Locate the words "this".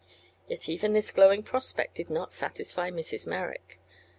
0.93-1.11